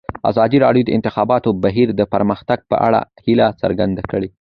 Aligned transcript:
ازادي 0.31 0.57
راډیو 0.65 0.83
د 0.85 0.89
د 0.93 0.95
انتخاباتو 0.97 1.49
بهیر 1.63 1.87
د 1.99 2.01
پرمختګ 2.13 2.59
په 2.71 2.75
اړه 2.87 2.99
هیله 3.25 3.47
څرګنده 3.61 4.01
کړې. 4.11 4.29